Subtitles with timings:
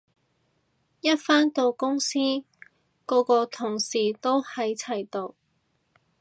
[1.01, 2.17] 一返到公司
[3.05, 5.35] 個個同事喺齊度